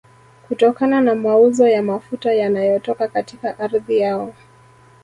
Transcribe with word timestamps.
kutokana 0.47 1.01
na 1.01 1.15
mauzo 1.15 1.67
ya 1.67 1.83
mafuta 1.83 2.33
yanayotoka 2.33 3.07
katika 3.07 3.59
ardhi 3.59 3.99
yao 3.99 4.33